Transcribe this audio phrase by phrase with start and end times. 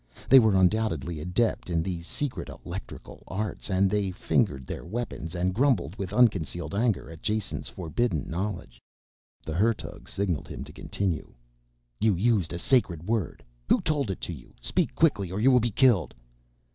[0.29, 5.53] They were undoubtedly adept in the secret electrical arts and they fingered their weapons and
[5.53, 8.81] grumbled with unconcealed anger at Jason's forbidden knowledge.
[9.45, 11.35] The Hertug signaled him to continue.
[11.99, 13.43] "You used a sacred word.
[13.69, 14.55] Who told it to you?
[14.59, 16.15] Speak quickly or you will be killed."